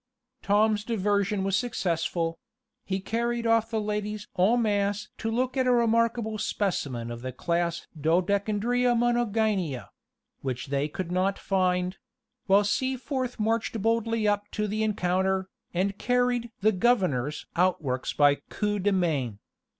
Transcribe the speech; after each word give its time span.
Tom's 0.41 0.83
diversion 0.83 1.43
was 1.43 1.55
successful; 1.55 2.39
he 2.83 2.99
carried 2.99 3.45
off 3.45 3.69
the 3.69 3.79
ladies 3.79 4.27
en 4.35 4.59
masse 4.63 5.09
to 5.19 5.29
look 5.29 5.55
at 5.55 5.67
a 5.67 5.71
remarkable 5.71 6.39
specimen 6.39 7.11
of 7.11 7.21
the 7.21 7.31
class 7.31 7.85
Dodecandria 7.95 8.95
Monogynia 8.97 9.89
which 10.41 10.69
they 10.73 10.87
could 10.87 11.11
not 11.11 11.37
find 11.37 11.99
while 12.47 12.63
Seaforth 12.63 13.39
marched 13.39 13.79
boldly 13.79 14.27
up 14.27 14.49
to 14.53 14.67
the 14.67 14.81
encounter, 14.81 15.49
and 15.71 15.99
carried 15.99 16.49
"the 16.61 16.71
governor's" 16.71 17.45
outworks 17.55 18.11
by 18.11 18.31
a 18.31 18.35
coup 18.49 18.79
de 18.79 18.91
main. 18.91 19.37